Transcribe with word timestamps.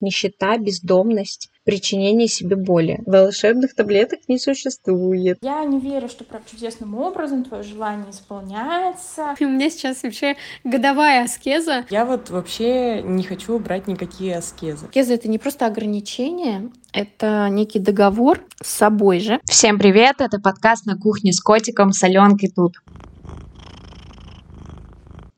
нищета, 0.00 0.58
бездомность, 0.58 1.50
причинение 1.64 2.28
себе 2.28 2.56
боли. 2.56 3.00
Волшебных 3.06 3.74
таблеток 3.74 4.20
не 4.28 4.38
существует. 4.38 5.38
Я 5.42 5.64
не 5.64 5.78
верю, 5.78 6.08
что 6.08 6.24
прям 6.24 6.42
чудесным 6.50 6.96
образом 6.96 7.44
твое 7.44 7.62
желание 7.62 8.10
исполняется. 8.10 9.34
У 9.38 9.44
меня 9.44 9.70
сейчас 9.70 10.02
вообще 10.02 10.36
годовая 10.64 11.24
аскеза. 11.24 11.84
Я 11.90 12.04
вот 12.04 12.30
вообще 12.30 13.02
не 13.02 13.22
хочу 13.22 13.58
брать 13.58 13.86
никакие 13.86 14.36
аскезы. 14.36 14.86
Аскеза— 14.86 15.14
это 15.14 15.28
не 15.28 15.38
просто 15.38 15.66
ограничение, 15.66 16.70
это 16.92 17.48
некий 17.50 17.78
договор 17.78 18.44
с 18.62 18.70
собой 18.70 19.20
же. 19.20 19.40
Всем 19.44 19.78
привет, 19.78 20.16
это 20.20 20.40
подкаст 20.40 20.86
«На 20.86 20.96
кухне 20.96 21.32
с 21.32 21.40
котиком» 21.40 21.92
с 21.92 22.02
Аленкой 22.02 22.50
тут. 22.50 22.76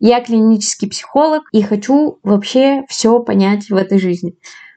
Я 0.03 0.21
клинический 0.21 0.89
психолог 0.89 1.45
и 1.53 1.63
хочу 1.63 2.19
вообще 2.25 2.83
все 2.89 3.21
понять 3.21 3.71
в 3.71 3.77
этой 3.77 4.01
жизни 4.01 4.35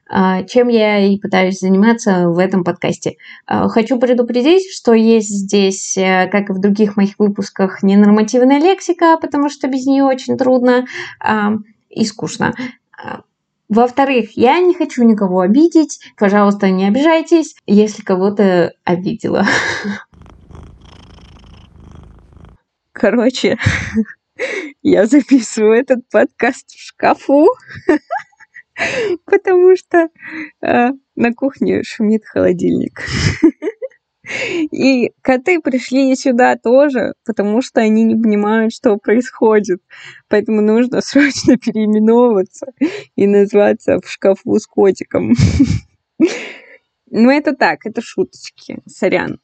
а, 0.08 0.44
чем 0.44 0.68
я 0.68 1.04
и 1.04 1.18
пытаюсь 1.18 1.58
заниматься 1.58 2.28
в 2.28 2.38
этом 2.38 2.62
подкасте. 2.62 3.16
А, 3.44 3.68
хочу 3.68 3.98
предупредить, 3.98 4.70
что 4.72 4.92
есть 4.94 5.30
здесь, 5.30 5.98
э, 5.98 6.28
как 6.30 6.48
и 6.48 6.52
в 6.52 6.60
других 6.60 6.96
моих 6.96 7.18
выпусках, 7.18 7.82
ненормативная 7.82 8.60
лексика, 8.60 9.18
потому 9.20 9.48
что 9.48 9.66
без 9.66 9.84
нее 9.84 10.04
очень 10.04 10.38
трудно 10.38 10.86
а, 11.18 11.54
и 11.90 12.04
скучно. 12.04 12.54
Во-вторых, 13.68 14.36
я 14.36 14.60
не 14.60 14.74
хочу 14.74 15.02
никого 15.02 15.40
обидеть. 15.40 15.98
Пожалуйста, 16.16 16.70
не 16.70 16.86
обижайтесь, 16.86 17.56
если 17.66 18.02
кого-то 18.02 18.74
обидела. 18.84 19.44
Короче, 22.92 23.58
я 24.82 25.06
записываю 25.06 25.74
этот 25.74 26.08
подкаст 26.10 26.70
в 26.70 26.80
шкафу, 26.80 27.48
потому 29.24 29.76
что 29.76 30.08
э, 30.62 30.90
на 31.14 31.34
кухне 31.34 31.82
шумит 31.82 32.24
холодильник. 32.24 33.02
И 34.72 35.12
коты 35.22 35.60
пришли 35.60 36.14
сюда 36.16 36.56
тоже, 36.56 37.14
потому 37.24 37.62
что 37.62 37.80
они 37.80 38.02
не 38.02 38.20
понимают, 38.20 38.72
что 38.72 38.96
происходит. 38.96 39.80
Поэтому 40.28 40.60
нужно 40.60 41.00
срочно 41.02 41.56
переименовываться 41.56 42.66
и 43.14 43.26
назваться 43.26 44.00
в 44.00 44.10
шкафу 44.10 44.58
с 44.58 44.66
котиком. 44.66 45.34
Ну, 47.08 47.30
это 47.30 47.54
так, 47.54 47.86
это 47.86 48.00
шуточки. 48.02 48.78
Сорян. 48.86 49.38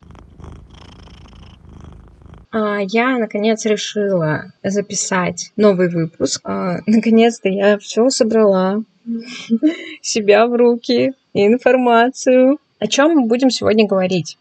А, 2.52 2.80
я, 2.82 3.16
наконец, 3.16 3.64
решила 3.64 4.52
записать 4.62 5.52
новый 5.56 5.88
выпуск. 5.88 6.42
А, 6.44 6.80
наконец-то 6.86 7.48
я 7.48 7.78
все 7.78 8.10
собрала. 8.10 8.82
Себя 10.02 10.46
в 10.46 10.54
руки, 10.54 11.12
информацию. 11.32 12.58
О 12.78 12.86
чем 12.86 13.14
мы 13.14 13.26
будем 13.26 13.48
сегодня 13.48 13.86
говорить? 13.86 14.36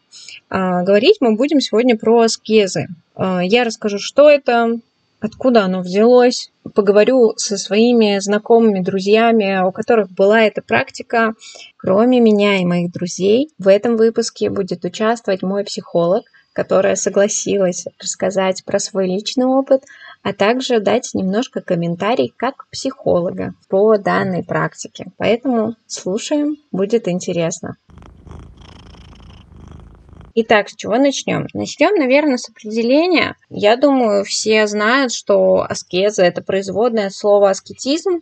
А, 0.50 0.84
говорить 0.84 1.18
мы 1.22 1.36
будем 1.36 1.62
сегодня 1.62 1.98
про 1.98 2.22
аскезы. 2.22 2.88
Я 3.18 3.64
расскажу, 3.64 3.98
что 4.00 4.30
это, 4.30 4.80
откуда 5.20 5.64
оно 5.64 5.82
взялось. 5.82 6.52
Поговорю 6.74 7.34
со 7.38 7.58
своими 7.58 8.20
знакомыми, 8.20 8.80
друзьями, 8.82 9.64
у 9.66 9.72
которых 9.72 10.10
была 10.12 10.42
эта 10.42 10.62
практика. 10.62 11.34
Кроме 11.78 12.20
меня 12.20 12.60
и 12.60 12.66
моих 12.66 12.92
друзей, 12.92 13.52
в 13.58 13.68
этом 13.68 13.96
выпуске 13.96 14.50
будет 14.50 14.84
участвовать 14.84 15.44
мой 15.44 15.64
психолог– 15.64 16.24
которая 16.54 16.96
согласилась 16.96 17.86
рассказать 18.00 18.64
про 18.66 18.80
свой 18.80 19.08
личный 19.08 19.46
опыт, 19.46 19.84
а 20.24 20.34
также 20.34 20.80
дать 20.80 21.12
немножко 21.14 21.62
комментарий 21.62 22.34
как 22.36 22.68
психолога 22.70 23.54
по 23.70 23.98
данной 23.98 24.44
практике. 24.44 25.08
Поэтому 25.18 25.76
слушаем, 25.88 26.58
будет 26.72 27.08
интересно. 27.08 27.78
Итак, 30.34 30.70
с 30.70 30.76
чего 30.76 30.96
начнем? 30.96 31.48
Начнем, 31.54 31.94
наверное, 31.96 32.38
с 32.38 32.50
определения. 32.50 33.36
Я 33.50 33.76
думаю, 33.76 34.24
все 34.24 34.66
знают, 34.66 35.12
что 35.12 35.66
аскеза– 35.68 36.24
это 36.26 36.42
производное 36.42 37.08
от 37.08 37.14
слова 37.14 37.50
аскетизм. 37.50 38.22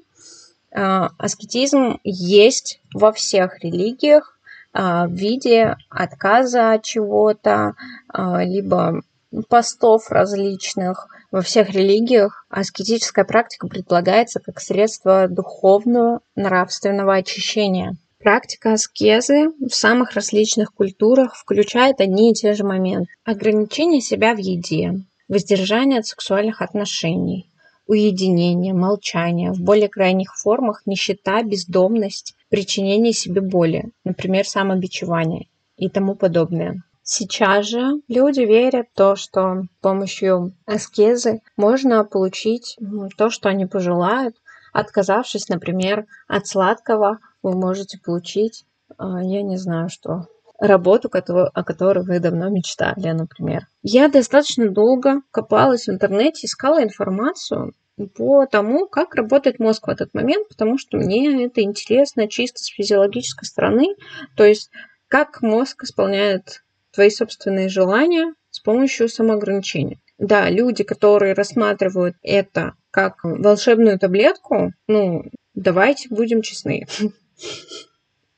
А, 0.71 1.09
аскетизм 1.19 1.99
есть 2.03 2.81
во 2.93 3.11
всех 3.11 3.63
религиях, 3.63 4.38
в 4.73 5.11
виде 5.11 5.75
отказа 5.89 6.73
от 6.73 6.83
чего-то, 6.83 7.73
а, 8.07 8.43
либо 8.43 9.01
постов 9.47 10.09
различных. 10.09 11.07
Во 11.31 11.41
всех 11.41 11.69
религиях 11.69 12.45
аскетическая 12.49 13.23
практика 13.23 13.67
предполагается 13.67 14.39
как 14.39 14.59
средство 14.59 15.27
духовного, 15.27 16.21
нравственного 16.35 17.15
очищения. 17.15 17.95
Практика 18.19 18.73
аскезы 18.73 19.51
в 19.59 19.69
самых 19.69 20.11
различных 20.11 20.73
культурах 20.73 21.35
включает 21.35 22.01
одни 22.01 22.31
и 22.31 22.33
те 22.33 22.53
же 22.53 22.65
моменты. 22.65 23.09
Ограничение 23.23 24.01
себя 24.01 24.33
в 24.33 24.39
еде, 24.39 25.01
воздержание 25.29 25.99
от 25.99 26.07
сексуальных 26.07 26.61
отношений, 26.61 27.49
уединение, 27.87 28.73
молчание, 28.73 29.51
в 29.51 29.61
более 29.61 29.87
крайних 29.87 30.35
формах 30.35 30.81
нищета, 30.85 31.43
бездомность, 31.43 32.35
причинение 32.49 33.13
себе 33.13 33.41
боли, 33.41 33.91
например, 34.03 34.45
самобичевание 34.45 35.47
и 35.77 35.89
тому 35.89 36.15
подобное. 36.15 36.83
Сейчас 37.03 37.65
же 37.65 38.01
люди 38.07 38.41
верят 38.41 38.87
в 38.93 38.97
то, 38.97 39.15
что 39.15 39.63
с 39.63 39.81
помощью 39.81 40.53
аскезы 40.65 41.41
можно 41.57 42.03
получить 42.03 42.77
то, 43.17 43.31
что 43.31 43.49
они 43.49 43.65
пожелают. 43.65 44.35
Отказавшись, 44.73 45.49
например, 45.49 46.05
от 46.27 46.45
сладкого, 46.45 47.17
вы 47.41 47.53
можете 47.55 47.97
получить, 47.97 48.65
а, 48.97 49.23
я 49.23 49.41
не 49.41 49.57
знаю 49.57 49.89
что, 49.89 50.27
работу, 50.59 51.09
о 51.11 51.63
которой 51.63 52.03
вы 52.03 52.19
давно 52.19 52.49
мечтали, 52.49 53.09
например. 53.11 53.67
Я 53.81 54.07
достаточно 54.09 54.69
долго 54.69 55.21
копалась 55.31 55.87
в 55.87 55.91
интернете, 55.91 56.45
искала 56.45 56.83
информацию 56.83 57.73
по 58.07 58.45
тому, 58.45 58.87
как 58.87 59.15
работает 59.15 59.59
мозг 59.59 59.87
в 59.87 59.89
этот 59.89 60.13
момент, 60.13 60.47
потому 60.47 60.77
что 60.77 60.97
мне 60.97 61.45
это 61.45 61.61
интересно 61.61 62.27
чисто 62.27 62.59
с 62.59 62.67
физиологической 62.67 63.45
стороны, 63.45 63.95
то 64.35 64.43
есть 64.43 64.69
как 65.07 65.41
мозг 65.41 65.83
исполняет 65.83 66.63
твои 66.91 67.09
собственные 67.09 67.69
желания 67.69 68.33
с 68.51 68.59
помощью 68.59 69.09
самоограничения. 69.09 69.97
Да, 70.17 70.49
люди, 70.49 70.83
которые 70.83 71.33
рассматривают 71.33 72.15
это 72.21 72.73
как 72.91 73.23
волшебную 73.23 73.97
таблетку, 73.99 74.73
ну, 74.87 75.23
давайте 75.53 76.09
будем 76.09 76.41
честны. 76.41 76.87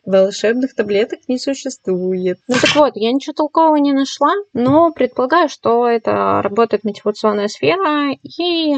Волшебных 0.03 0.73
таблеток 0.73 1.19
не 1.28 1.38
существует. 1.38 2.39
Ну 2.47 2.55
так 2.59 2.75
вот, 2.75 2.93
я 2.95 3.11
ничего 3.11 3.33
толкового 3.33 3.75
не 3.75 3.93
нашла, 3.93 4.33
но 4.53 4.91
предполагаю, 4.91 5.47
что 5.47 5.88
это 5.88 6.41
работает 6.41 6.83
мотивационная 6.83 7.47
сфера 7.47 8.11
и 8.23 8.78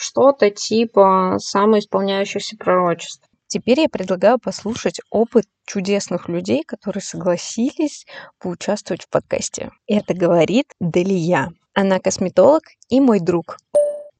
что-то 0.00 0.50
типа 0.50 1.36
самоисполняющихся 1.38 2.56
пророчеств. 2.56 3.28
Теперь 3.48 3.80
я 3.80 3.88
предлагаю 3.88 4.38
послушать 4.38 5.00
опыт 5.10 5.44
чудесных 5.66 6.28
людей, 6.28 6.62
которые 6.64 7.02
согласились 7.02 8.06
поучаствовать 8.38 9.02
в 9.02 9.10
подкасте. 9.10 9.70
Это 9.86 10.14
говорит 10.14 10.66
Делия. 10.80 11.52
Она 11.74 11.98
косметолог 11.98 12.62
и 12.88 12.98
мой 13.00 13.20
друг. 13.20 13.58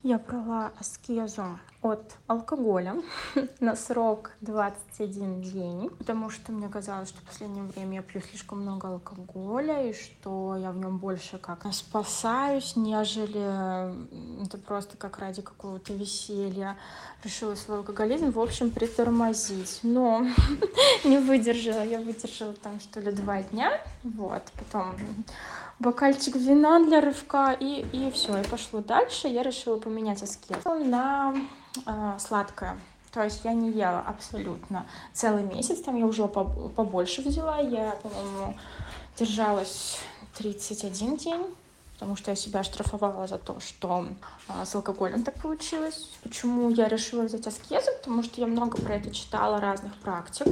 Я 0.03 0.19
брала 0.19 0.73
аскезу 0.79 1.59
от 1.83 2.17
алкоголя 2.27 2.97
на 3.61 3.75
срок 3.75 4.33
21 4.43 5.43
день, 5.43 5.91
потому 5.91 6.29
что 6.29 6.53
мне 6.53 6.69
казалось, 6.69 7.09
что 7.09 7.21
в 7.21 7.25
последнее 7.25 7.65
время 7.65 7.97
я 7.97 8.03
пью 8.03 8.21
слишком 8.21 8.61
много 8.61 8.89
алкоголя, 8.89 9.89
и 9.89 9.95
что 9.95 10.57
я 10.57 10.73
в 10.73 10.77
нем 10.77 10.99
больше 10.99 11.39
как 11.39 11.67
спасаюсь, 11.73 12.77
нежели 12.77 14.45
это 14.45 14.59
просто 14.59 14.97
как 14.97 15.19
ради 15.19 15.41
какого-то 15.43 15.95
веселья 15.95 16.77
решила 17.25 17.55
свой 17.55 17.79
алкоголизм, 17.79 18.31
в 18.31 18.41
общем, 18.41 18.71
притормозить. 18.71 19.81
Но 19.83 20.27
не 21.05 21.19
выдержала, 21.19 21.83
я 21.83 22.01
выдержала 22.01 22.53
там 22.54 22.81
что 22.81 23.01
ли 23.01 23.13
два 23.13 23.43
дня, 23.43 23.81
вот, 24.03 24.43
потом 24.59 24.95
бокальчик 25.78 26.37
вина 26.37 26.84
для 26.84 27.01
рывка, 27.01 27.57
и, 27.59 27.87
и 27.93 28.10
все, 28.10 28.39
и 28.39 28.47
пошло 28.47 28.81
дальше. 28.81 29.28
Я 29.28 29.43
решила 29.43 29.78
поменять 29.78 30.22
аскез 30.22 30.63
на 30.65 31.34
э, 31.87 32.17
сладкое. 32.19 32.78
То 33.13 33.25
есть 33.25 33.41
я 33.45 33.53
не 33.53 33.71
ела 33.71 34.05
абсолютно 34.07 34.87
целый 35.13 35.43
месяц, 35.43 35.81
там 35.81 35.97
я 35.97 36.07
уже 36.07 36.28
побольше 36.28 37.22
взяла, 37.22 37.59
я, 37.59 37.97
по-моему, 38.03 38.55
держалась 39.19 39.99
31 40.39 41.17
день, 41.17 41.47
потому 41.95 42.17
что 42.17 42.31
я 42.31 42.37
себя 42.37 42.63
штрафовала 42.63 43.27
за 43.27 43.39
то, 43.39 43.59
что 43.59 44.07
а, 44.49 44.65
с 44.65 44.75
алкоголем 44.77 45.25
так 45.25 45.34
получилось. 45.34 46.09
Почему 46.22 46.71
я 46.71 46.89
решила 46.89 47.22
взять 47.22 47.47
аскезу? 47.47 47.91
Потому 47.99 48.23
что 48.23 48.41
я 48.41 48.47
много 48.47 48.81
про 48.81 48.95
это 48.95 49.11
читала, 49.11 49.61
разных 49.61 49.95
практик. 49.97 50.47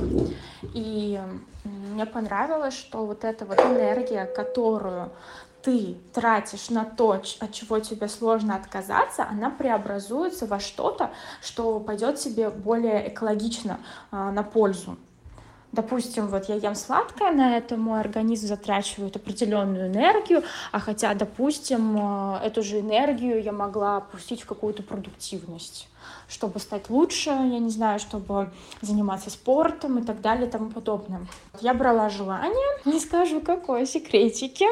И 0.75 1.21
мне 1.64 2.06
понравилось, 2.06 2.75
что 2.75 3.06
вот 3.06 3.25
эта 3.25 3.47
вот 3.47 3.59
энергия, 3.61 4.26
которую 4.26 5.11
ты 5.62 5.96
тратишь 6.12 6.70
на 6.70 6.84
то, 6.84 7.12
от 7.12 7.52
чего 7.52 7.78
тебе 7.78 8.08
сложно 8.08 8.56
отказаться, 8.56 9.26
она 9.28 9.50
преобразуется 9.50 10.46
во 10.46 10.60
что-то, 10.60 11.10
что 11.43 11.81
пойдет 11.81 12.16
тебе 12.16 12.50
более 12.50 13.08
экологично 13.08 13.81
э, 14.10 14.31
на 14.31 14.43
пользу. 14.43 14.96
допустим, 15.72 16.28
вот 16.28 16.49
я 16.49 16.55
ем 16.55 16.75
сладкое, 16.75 17.31
на 17.31 17.56
это 17.56 17.76
мой 17.76 18.00
организм 18.00 18.46
затрачивает 18.46 19.16
определенную 19.16 19.88
энергию, 19.88 20.43
а 20.72 20.81
хотя, 20.81 21.12
допустим, 21.14 21.96
э, 21.96 22.40
эту 22.44 22.62
же 22.62 22.81
энергию 22.81 23.43
я 23.43 23.52
могла 23.52 24.00
пустить 24.00 24.43
в 24.43 24.46
какую-то 24.46 24.82
продуктивность 24.82 25.88
чтобы 26.28 26.61
стать 26.61 26.90
лучше, 26.90 27.31
я 27.31 27.58
не 27.58 27.70
знаю, 27.70 27.99
чтобы 27.99 28.50
заниматься 28.82 29.31
спортом 29.31 29.99
и 29.99 30.04
так 30.04 30.20
далее 30.20 30.46
и 30.46 30.50
тому 30.50 30.70
подобное. 30.70 31.26
Я 31.61 31.75
брала 31.75 32.11
желание, 32.11 32.81
не 32.84 33.00
скажу 33.00 33.40
какое, 33.40 33.87
секретики. 33.87 34.66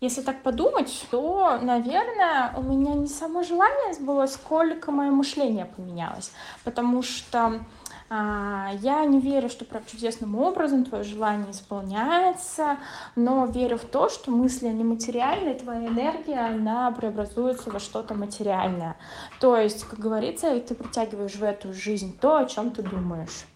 Если 0.00 0.22
так 0.22 0.42
подумать, 0.42 1.06
то, 1.10 1.58
наверное, 1.60 2.54
у 2.56 2.62
меня 2.62 2.94
не 2.94 3.08
само 3.08 3.42
желание 3.42 3.98
было, 3.98 4.26
сколько 4.26 4.92
мое 4.92 5.10
мышление 5.10 5.64
поменялось. 5.64 6.30
Потому 6.62 7.02
что 7.02 7.60
а, 8.08 8.70
я 8.80 9.04
не 9.04 9.18
верю, 9.18 9.48
что 9.48 9.64
прям 9.64 9.84
чудесным 9.84 10.36
образом 10.36 10.84
твое 10.84 11.02
желание 11.02 11.50
исполняется, 11.50 12.78
но 13.16 13.44
верю 13.46 13.76
в 13.76 13.86
то, 13.86 14.08
что 14.08 14.30
мысли 14.30 14.68
они 14.68 14.84
материальные, 14.84 15.56
твоя 15.56 15.88
энергия, 15.88 16.46
она 16.46 16.92
преобразуется 16.92 17.70
во 17.70 17.80
что-то 17.80 18.14
материальное. 18.14 18.96
То 19.40 19.56
есть, 19.56 19.82
как 19.82 19.98
говорится, 19.98 20.58
ты 20.60 20.76
притягиваешь 20.76 21.34
в 21.34 21.42
эту 21.42 21.74
жизнь 21.74 22.16
то, 22.18 22.38
о 22.38 22.46
чем 22.46 22.70
ты 22.70 22.82
думаешь. 22.82 23.46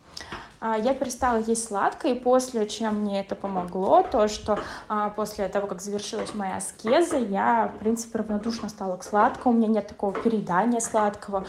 А, 0.64 0.79
я 0.79 0.94
перестала 0.94 1.38
есть 1.38 1.67
сладкое, 1.67 2.12
и 2.14 2.19
после, 2.20 2.69
чем 2.69 3.00
мне 3.00 3.20
это 3.20 3.35
помогло, 3.35 4.05
то, 4.09 4.29
что 4.29 4.61
а, 4.88 5.11
после 5.11 5.49
того, 5.49 5.67
как 5.67 5.82
завершилась 5.82 6.35
моя 6.35 6.59
аскеза, 6.59 7.17
я, 7.19 7.73
в 7.75 7.81
принципе, 7.81 8.20
равнодушно 8.20 8.69
стала 8.69 8.97
к 8.97 9.03
сладкому, 9.03 9.56
у 9.56 9.59
меня 9.59 9.67
нет 9.67 9.88
такого 9.88 10.12
переедания 10.12 10.79
сладкого, 10.79 11.44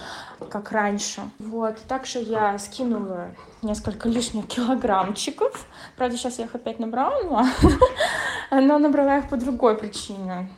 как 0.49 0.71
раньше. 0.71 1.21
Вот, 1.37 1.77
также 1.87 2.19
я 2.21 2.57
скинула 2.57 3.27
несколько 3.61 4.09
лишних 4.09 4.47
килограммчиков, 4.47 5.63
правда, 5.95 6.17
сейчас 6.17 6.39
я 6.39 6.45
их 6.45 6.55
опять 6.55 6.79
набрала, 6.79 7.45
но, 8.51 8.79
набрала 8.79 9.19
их 9.19 9.29
по 9.29 9.37
другой 9.37 9.77
причине 9.77 10.49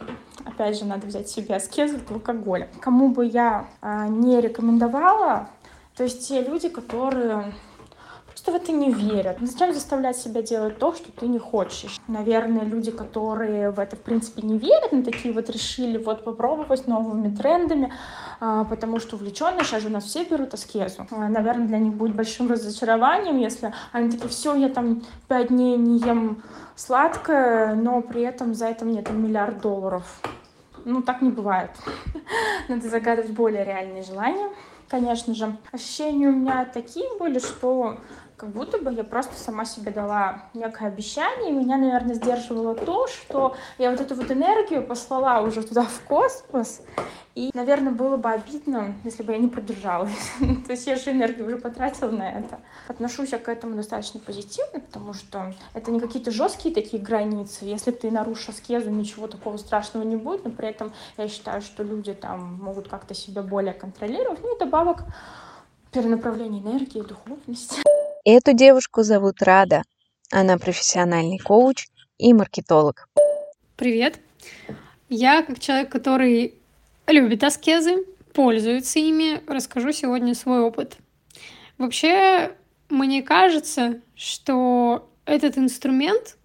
опять 0.46 0.80
же, 0.80 0.86
надо 0.86 1.08
взять 1.08 1.28
себе 1.28 1.56
аскезу 1.56 1.98
от 1.98 2.10
алкоголя. 2.10 2.70
Кому 2.80 3.10
бы 3.10 3.26
я 3.26 3.68
а, 3.82 4.08
не 4.08 4.40
рекомендовала, 4.40 5.50
то 5.98 6.04
есть 6.04 6.28
те 6.28 6.42
люди, 6.42 6.70
которые 6.70 7.54
что 8.46 8.52
в 8.52 8.56
это 8.58 8.72
не 8.72 8.92
верят. 8.92 9.38
Ну, 9.42 9.48
зачем 9.48 9.74
заставлять 9.74 10.18
себя 10.18 10.44
делать 10.44 10.78
то, 10.78 10.94
что 10.94 11.12
ты 11.12 11.26
не 11.26 11.40
хочешь? 11.40 12.00
Наверное, 12.08 12.64
люди, 12.64 12.92
которые 12.92 13.72
в 13.72 13.80
это, 13.80 13.96
в 13.96 14.02
принципе, 14.02 14.44
не 14.44 14.60
верят, 14.60 14.92
но 14.92 15.02
такие 15.02 15.34
вот 15.34 15.50
решили 15.50 15.98
вот 15.98 16.24
попробовать 16.24 16.86
новыми 16.86 17.36
трендами, 17.36 17.92
а, 18.40 18.64
потому 18.66 19.00
что 19.00 19.16
увлеченные, 19.16 19.64
сейчас 19.64 19.82
же 19.82 19.88
у 19.88 19.92
нас 19.92 20.04
все 20.04 20.26
берут 20.26 20.54
аскезу. 20.54 21.08
А, 21.10 21.28
наверное, 21.28 21.66
для 21.66 21.80
них 21.80 21.96
будет 21.96 22.16
большим 22.16 22.48
разочарованием, 22.48 23.40
если 23.40 23.74
они 23.92 24.12
такие, 24.12 24.30
все, 24.30 24.54
я 24.54 24.70
там 24.70 25.02
пять 25.28 25.48
дней 25.48 25.76
не 25.76 25.98
ем 25.98 26.44
сладкое, 26.76 27.74
но 27.74 28.04
при 28.04 28.22
этом 28.22 28.54
за 28.54 28.68
это 28.68 28.86
мне 28.86 29.02
там 29.02 29.24
миллиард 29.24 29.60
долларов. 29.60 30.22
Ну, 30.84 31.02
так 31.02 31.24
не 31.24 31.32
бывает. 31.32 31.72
Надо 32.70 32.88
загадывать 32.90 33.32
более 33.32 33.66
реальные 33.66 34.04
желания 34.04 34.52
конечно 34.88 35.34
же. 35.34 35.58
Ощущения 35.72 36.28
у 36.28 36.32
меня 36.32 36.66
такие 36.66 37.08
были, 37.20 37.40
что 37.40 37.98
как 38.38 38.50
будто 38.50 38.78
бы 38.80 38.94
я 38.94 39.04
просто 39.04 39.36
сама 39.36 39.66
себе 39.66 39.92
дала 39.92 40.44
некое 40.54 40.90
обещание, 40.90 41.52
и 41.52 41.54
меня, 41.54 41.78
наверное, 41.78 42.16
сдерживало 42.16 42.76
то, 42.76 43.08
что 43.08 43.56
я 43.78 43.92
вот 43.92 44.02
эту 44.02 44.16
вот 44.16 44.30
энергию 44.30 44.86
послала 44.86 45.46
уже 45.46 45.64
туда, 45.64 45.84
в 45.84 46.02
космос, 46.02 46.82
и, 47.34 47.52
наверное, 47.54 47.92
было 47.92 48.18
бы 48.18 48.30
обидно, 48.30 48.96
если 49.04 49.24
бы 49.24 49.34
я 49.34 49.38
не 49.38 49.48
продержалась. 49.48 50.32
То 50.40 50.72
есть 50.72 50.88
я 50.88 50.96
же 50.96 51.12
энергию 51.12 51.46
уже 51.48 51.58
потратила 51.58 52.10
на 52.10 52.30
это. 52.30 52.60
Отношусь 52.88 53.32
я 53.34 53.40
к 53.40 53.50
этому 53.50 53.76
достаточно 53.76 54.20
позитивно, 54.20 54.80
потому 54.80 55.14
что 55.14 55.54
это 55.74 55.92
не 55.92 56.00
какие-то 56.00 56.32
жесткие 56.32 56.74
такие 56.74 57.02
границы. 57.02 57.66
Если 57.66 57.92
ты 57.92 58.10
нарушишь 58.10 58.50
аскезу, 58.50 58.90
ничего 58.90 59.28
такого 59.28 59.58
страшного 59.58 60.04
не 60.04 60.16
будет, 60.16 60.46
но 60.46 60.52
при 60.52 60.70
этом 60.70 60.94
я 61.18 61.28
считаю, 61.28 61.62
что 61.62 61.84
люди 61.84 62.14
там 62.14 62.56
могут 62.62 62.88
как-то 62.88 63.14
себя 63.14 63.42
более 63.42 63.74
контролировать. 63.74 64.40
Ну 64.42 64.56
и 64.56 64.60
добавок 64.60 65.04
перенаправление 65.92 66.62
энергии, 66.62 67.02
духовности. 67.02 67.82
Эту 68.28 68.54
девушку 68.54 69.04
зовут 69.04 69.44
Рада. 69.44 69.84
Она 70.32 70.58
профессиональный 70.58 71.38
коуч 71.38 71.86
и 72.18 72.34
маркетолог. 72.34 73.08
Привет. 73.78 74.20
Я, 75.10 75.44
как 75.44 75.60
человек, 75.60 75.92
который 75.92 76.56
любит 77.06 77.44
аскезы, 77.44 78.04
пользуется 78.34 78.98
ими, 78.98 79.44
расскажу 79.46 79.92
сегодня 79.92 80.34
свой 80.34 80.62
опыт. 80.62 80.98
Вообще, 81.78 82.54
мне 82.90 83.22
кажется, 83.22 84.02
что 84.16 85.08
этот 85.26 85.60
инструмент 85.60 86.36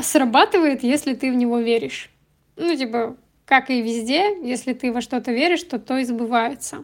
срабатывает, 0.00 0.82
если 0.82 1.12
ты 1.12 1.30
в 1.30 1.34
него 1.34 1.58
веришь. 1.58 2.08
Ну, 2.56 2.74
типа, 2.74 3.14
как 3.44 3.68
и 3.68 3.82
везде, 3.82 4.40
если 4.42 4.72
ты 4.72 4.90
во 4.90 5.02
что-то 5.02 5.32
веришь, 5.32 5.64
то 5.64 5.78
то 5.78 5.98
и 5.98 6.04
сбывается. 6.04 6.82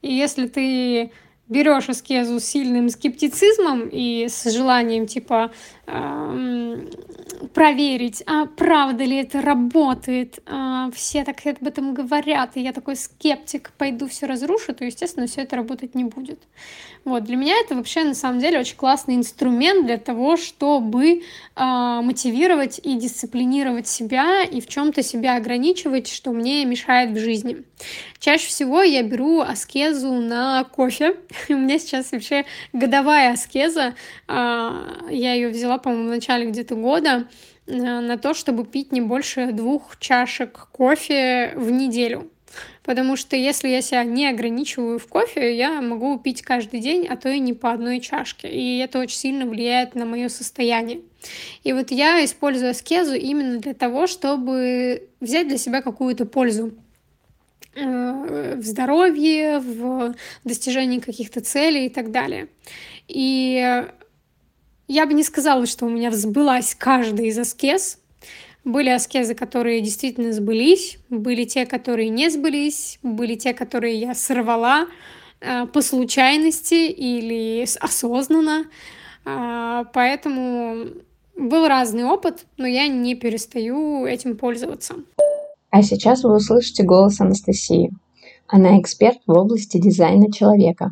И 0.00 0.14
если 0.14 0.46
ты 0.46 1.10
берешь 1.48 1.88
аскезу 1.88 2.40
с 2.40 2.44
сильным 2.44 2.88
скептицизмом 2.88 3.88
и 3.90 4.28
с 4.28 4.50
желанием, 4.50 5.06
типа, 5.06 5.52
эм, 5.86 6.88
проверить, 7.54 8.22
а 8.26 8.46
правда 8.46 9.04
ли 9.04 9.16
это 9.16 9.40
работает, 9.40 10.40
а, 10.46 10.90
все 10.92 11.24
так 11.24 11.44
об 11.46 11.66
этом 11.66 11.94
говорят, 11.94 12.56
и 12.56 12.60
я 12.60 12.72
такой 12.72 12.96
скептик, 12.96 13.72
пойду 13.78 14.08
все 14.08 14.26
разрушу, 14.26 14.74
то, 14.74 14.84
естественно, 14.84 15.26
все 15.26 15.42
это 15.42 15.56
работать 15.56 15.94
не 15.94 16.04
будет. 16.04 16.40
Вот, 17.04 17.24
для 17.24 17.36
меня 17.36 17.54
это 17.64 17.74
вообще, 17.74 18.04
на 18.04 18.14
самом 18.14 18.40
деле, 18.40 18.58
очень 18.58 18.76
классный 18.76 19.14
инструмент 19.14 19.86
для 19.86 19.98
того, 19.98 20.36
чтобы 20.36 21.22
э, 21.56 22.00
мотивировать 22.02 22.80
и 22.82 22.96
дисциплинировать 22.96 23.86
себя, 23.86 24.42
и 24.42 24.60
в 24.60 24.66
чем-то 24.66 25.02
себя 25.02 25.36
ограничивать, 25.36 26.08
что 26.08 26.32
мне 26.32 26.64
мешает 26.64 27.10
в 27.10 27.18
жизни. 27.18 27.64
Чаще 28.18 28.48
всего 28.48 28.82
я 28.82 29.02
беру 29.02 29.40
аскезу 29.40 30.12
на 30.12 30.64
кофе. 30.64 31.16
У 31.48 31.54
меня 31.54 31.78
сейчас 31.78 32.10
вообще 32.12 32.44
годовая 32.72 33.32
аскеза. 33.32 33.94
А, 34.26 35.06
я 35.08 35.34
ее 35.34 35.48
взяла, 35.48 35.78
по-моему, 35.78 36.08
в 36.08 36.10
начале 36.10 36.46
где-то 36.46 36.74
года 36.74 37.27
на 37.68 38.16
то, 38.16 38.34
чтобы 38.34 38.64
пить 38.64 38.92
не 38.92 39.00
больше 39.00 39.52
двух 39.52 39.98
чашек 39.98 40.68
кофе 40.72 41.52
в 41.56 41.70
неделю. 41.70 42.30
Потому 42.82 43.16
что 43.16 43.36
если 43.36 43.68
я 43.68 43.82
себя 43.82 44.02
не 44.04 44.26
ограничиваю 44.26 44.98
в 44.98 45.06
кофе, 45.06 45.54
я 45.54 45.82
могу 45.82 46.18
пить 46.18 46.40
каждый 46.42 46.80
день, 46.80 47.06
а 47.06 47.16
то 47.16 47.28
и 47.28 47.38
не 47.38 47.52
по 47.52 47.72
одной 47.72 48.00
чашке. 48.00 48.48
И 48.48 48.78
это 48.78 48.98
очень 48.98 49.18
сильно 49.18 49.44
влияет 49.44 49.94
на 49.94 50.06
мое 50.06 50.28
состояние. 50.28 51.02
И 51.62 51.74
вот 51.74 51.90
я 51.90 52.24
использую 52.24 52.70
аскезу 52.70 53.14
именно 53.14 53.58
для 53.58 53.74
того, 53.74 54.06
чтобы 54.06 55.08
взять 55.20 55.48
для 55.48 55.58
себя 55.58 55.82
какую-то 55.82 56.24
пользу 56.24 56.72
Э, 57.80 58.54
в 58.56 58.64
здоровье, 58.64 59.60
в 59.60 60.14
достижении 60.44 60.98
каких-то 60.98 61.40
целей 61.40 61.86
и 61.86 61.88
так 61.88 62.10
далее. 62.10 62.48
И 63.06 63.84
я 64.88 65.06
бы 65.06 65.12
не 65.12 65.22
сказала, 65.22 65.66
что 65.66 65.84
у 65.84 65.90
меня 65.90 66.10
взбылась 66.10 66.74
каждая 66.74 67.26
из 67.26 67.38
аскез. 67.38 67.98
Были 68.64 68.88
аскезы, 68.88 69.34
которые 69.34 69.80
действительно 69.80 70.32
сбылись, 70.32 70.98
были 71.08 71.44
те, 71.44 71.64
которые 71.64 72.08
не 72.08 72.28
сбылись, 72.28 72.98
были 73.02 73.34
те, 73.34 73.54
которые 73.54 73.94
я 73.98 74.14
сорвала 74.14 74.86
э, 75.40 75.66
по 75.66 75.80
случайности 75.80 76.88
или 76.90 77.66
осознанно. 77.80 78.64
Э, 79.24 79.84
поэтому 79.92 80.86
был 81.36 81.68
разный 81.68 82.04
опыт, 82.04 82.46
но 82.56 82.66
я 82.66 82.88
не 82.88 83.14
перестаю 83.14 84.04
этим 84.04 84.36
пользоваться. 84.36 84.96
А 85.70 85.82
сейчас 85.82 86.24
вы 86.24 86.34
услышите 86.34 86.82
голос 86.82 87.20
Анастасии. 87.20 87.92
Она 88.48 88.80
эксперт 88.80 89.18
в 89.26 89.32
области 89.32 89.78
дизайна 89.78 90.32
человека. 90.32 90.90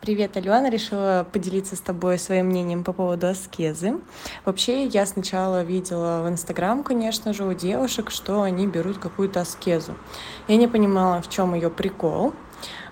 Привет, 0.00 0.34
Алена. 0.38 0.70
Решила 0.70 1.26
поделиться 1.30 1.76
с 1.76 1.80
тобой 1.80 2.18
своим 2.18 2.46
мнением 2.46 2.84
по 2.84 2.94
поводу 2.94 3.26
аскезы. 3.26 3.98
Вообще, 4.46 4.86
я 4.86 5.04
сначала 5.04 5.62
видела 5.62 6.22
в 6.24 6.28
Инстаграм, 6.30 6.82
конечно 6.82 7.34
же, 7.34 7.44
у 7.44 7.52
девушек, 7.52 8.10
что 8.10 8.40
они 8.40 8.66
берут 8.66 8.96
какую-то 8.96 9.42
аскезу. 9.42 9.94
Я 10.48 10.56
не 10.56 10.68
понимала, 10.68 11.20
в 11.20 11.28
чем 11.28 11.54
ее 11.54 11.68
прикол. 11.68 12.32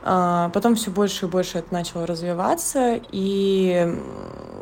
А, 0.02 0.50
потом 0.50 0.74
все 0.74 0.90
больше 0.90 1.26
и 1.26 1.28
больше 1.28 1.58
это 1.58 1.72
начало 1.72 2.06
развиваться, 2.06 3.00
и 3.10 3.96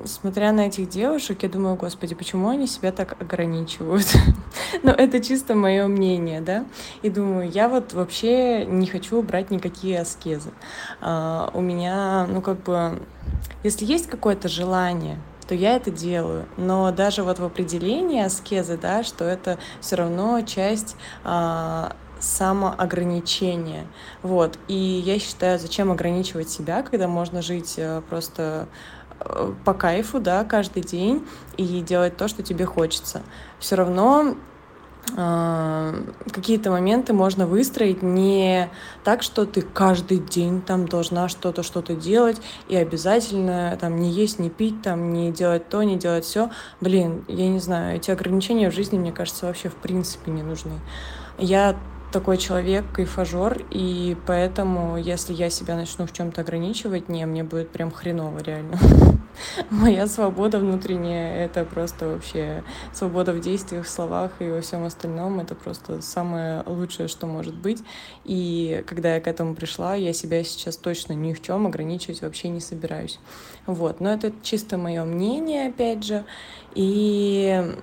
смотря 0.04 0.52
на 0.52 0.66
этих 0.68 0.88
девушек, 0.88 1.42
я 1.42 1.48
думаю, 1.48 1.76
господи, 1.76 2.14
почему 2.14 2.48
они 2.48 2.66
себя 2.66 2.92
так 2.92 3.20
ограничивают? 3.20 4.06
Но 4.82 4.92
это 4.92 5.20
чисто 5.20 5.54
мое 5.54 5.86
мнение, 5.86 6.40
да? 6.40 6.64
И 7.02 7.10
думаю, 7.10 7.50
я 7.50 7.68
вот 7.68 7.92
вообще 7.92 8.64
не 8.64 8.86
хочу 8.86 9.20
брать 9.22 9.50
никакие 9.50 10.00
аскезы. 10.00 10.50
А, 11.00 11.50
у 11.54 11.60
меня, 11.60 12.26
ну 12.26 12.40
как 12.40 12.62
бы, 12.62 13.02
если 13.62 13.84
есть 13.84 14.08
какое-то 14.08 14.48
желание, 14.48 15.18
то 15.46 15.54
я 15.54 15.76
это 15.76 15.90
делаю. 15.90 16.46
Но 16.56 16.90
даже 16.90 17.22
вот 17.22 17.38
в 17.38 17.44
определении 17.44 18.22
аскезы, 18.22 18.76
да, 18.76 19.04
что 19.04 19.24
это 19.24 19.58
все 19.80 19.96
равно 19.96 20.40
часть 20.42 20.96
самоограничения. 22.26 23.86
Вот. 24.22 24.58
И 24.68 24.74
я 24.74 25.18
считаю, 25.18 25.58
зачем 25.58 25.90
ограничивать 25.90 26.50
себя, 26.50 26.82
когда 26.82 27.08
можно 27.08 27.42
жить 27.42 27.74
э, 27.76 28.02
просто 28.08 28.68
э, 29.20 29.52
по 29.64 29.74
кайфу, 29.74 30.20
да, 30.20 30.44
каждый 30.44 30.82
день 30.82 31.26
и 31.56 31.80
делать 31.80 32.16
то, 32.16 32.28
что 32.28 32.42
тебе 32.42 32.64
хочется. 32.64 33.22
Все 33.58 33.76
равно 33.76 34.36
а, 35.16 35.94
какие-то 36.32 36.70
моменты 36.70 37.12
можно 37.12 37.46
выстроить 37.46 38.02
не 38.02 38.70
так, 39.04 39.22
что 39.22 39.46
ты 39.46 39.62
каждый 39.62 40.18
день 40.18 40.60
там 40.60 40.88
должна 40.88 41.28
что-то, 41.28 41.62
что-то 41.62 41.94
делать, 41.94 42.40
и 42.68 42.76
обязательно 42.76 43.76
там 43.80 43.96
не 43.96 44.10
есть, 44.10 44.38
не 44.38 44.50
пить, 44.50 44.82
там 44.82 45.12
не 45.12 45.30
делать 45.30 45.68
то, 45.68 45.82
не 45.82 45.96
делать 45.96 46.24
все. 46.24 46.50
Блин, 46.80 47.24
я 47.28 47.48
не 47.48 47.60
знаю, 47.60 47.96
эти 47.96 48.10
ограничения 48.10 48.70
в 48.70 48.74
жизни, 48.74 48.98
мне 48.98 49.12
кажется, 49.12 49.46
вообще 49.46 49.68
в 49.68 49.76
принципе 49.76 50.30
не 50.32 50.42
нужны. 50.42 50.80
Я 51.38 51.76
такой 52.12 52.38
человек, 52.38 52.84
кайфажор, 52.92 53.58
и 53.70 54.16
поэтому, 54.26 54.96
если 54.96 55.32
я 55.32 55.50
себя 55.50 55.76
начну 55.76 56.06
в 56.06 56.12
чем-то 56.12 56.40
ограничивать, 56.40 57.08
не, 57.08 57.26
мне 57.26 57.44
будет 57.44 57.70
прям 57.70 57.90
хреново, 57.90 58.38
реально. 58.38 58.78
Моя 59.70 60.06
свобода 60.06 60.58
внутренняя— 60.58 61.44
это 61.46 61.64
просто 61.64 62.08
вообще 62.08 62.62
свобода 62.92 63.32
в 63.32 63.40
действиях, 63.40 63.84
в 63.84 63.88
словах 63.88 64.32
и 64.38 64.48
во 64.48 64.60
всем 64.60 64.84
остальном. 64.84 65.40
Это 65.40 65.54
просто 65.54 66.00
самое 66.00 66.62
лучшее, 66.66 67.08
что 67.08 67.26
может 67.26 67.54
быть. 67.54 67.82
И 68.24 68.82
когда 68.86 69.14
я 69.14 69.20
к 69.20 69.26
этому 69.26 69.54
пришла, 69.54 69.94
я 69.94 70.12
себя 70.12 70.42
сейчас 70.44 70.76
точно 70.76 71.12
ни 71.12 71.32
в 71.34 71.42
чем 71.42 71.66
ограничивать 71.66 72.22
вообще 72.22 72.48
не 72.48 72.60
собираюсь. 72.60 73.18
Вот, 73.66 74.00
но 74.00 74.12
это 74.12 74.32
чисто 74.42 74.78
мое 74.78 75.04
мнение, 75.04 75.68
опять 75.68 76.04
же. 76.04 76.24
И 76.74 77.74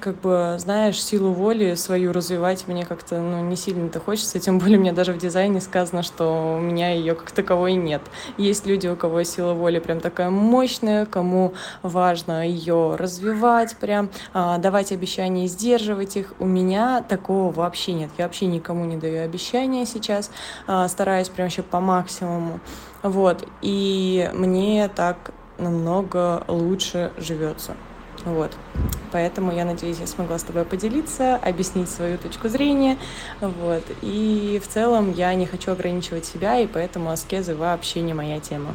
как 0.00 0.20
бы, 0.20 0.56
знаешь, 0.58 1.02
силу 1.02 1.32
воли 1.32 1.74
свою 1.74 2.12
развивать 2.12 2.66
мне 2.66 2.86
как-то 2.86 3.20
ну, 3.20 3.44
не 3.44 3.54
сильно-то 3.54 4.00
хочется, 4.00 4.38
тем 4.38 4.58
более 4.58 4.78
мне 4.78 4.92
даже 4.92 5.12
в 5.12 5.18
дизайне 5.18 5.60
сказано, 5.60 6.02
что 6.02 6.56
у 6.56 6.60
меня 6.60 6.92
ее 6.92 7.14
как 7.14 7.32
таковой 7.32 7.74
нет. 7.74 8.00
Есть 8.38 8.66
люди, 8.66 8.88
у 8.88 8.96
кого 8.96 9.22
сила 9.24 9.52
воли 9.52 9.78
прям 9.78 10.00
такая 10.00 10.30
мощная, 10.30 11.04
кому 11.04 11.52
важно 11.82 12.48
ее 12.48 12.96
развивать, 12.96 13.76
прям 13.76 14.08
а, 14.32 14.56
давать 14.56 14.90
обещания 14.90 15.46
сдерживать 15.46 16.16
их. 16.16 16.32
У 16.38 16.46
меня 16.46 17.04
такого 17.06 17.52
вообще 17.52 17.92
нет. 17.92 18.10
Я 18.16 18.24
вообще 18.24 18.46
никому 18.46 18.86
не 18.86 18.96
даю 18.96 19.22
обещания 19.22 19.84
сейчас, 19.84 20.30
а, 20.66 20.88
стараюсь 20.88 21.28
прям 21.28 21.46
вообще 21.46 21.62
по 21.62 21.80
максимуму. 21.80 22.60
Вот, 23.04 23.46
и 23.60 24.30
мне 24.32 24.88
так 24.88 25.32
намного 25.58 26.42
лучше 26.48 27.12
живется. 27.18 27.76
Вот. 28.24 28.50
Поэтому 29.12 29.52
я 29.52 29.66
надеюсь, 29.66 29.98
я 30.00 30.06
смогла 30.06 30.38
с 30.38 30.42
тобой 30.42 30.64
поделиться, 30.64 31.36
объяснить 31.36 31.90
свою 31.90 32.16
точку 32.16 32.48
зрения. 32.48 32.96
Вот. 33.42 33.84
И 34.00 34.58
в 34.64 34.68
целом 34.68 35.12
я 35.12 35.34
не 35.34 35.44
хочу 35.44 35.72
ограничивать 35.72 36.24
себя, 36.24 36.58
и 36.58 36.66
поэтому 36.66 37.10
аскезы 37.10 37.54
вообще 37.54 38.00
не 38.00 38.14
моя 38.14 38.40
тема. 38.40 38.74